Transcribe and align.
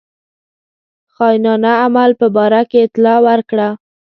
خاینانه 1.13 1.73
عمل 1.85 2.11
په 2.21 2.27
باره 2.35 2.61
کې 2.69 2.85
اطلاع 2.85 3.17
ورکړه. 3.27 3.67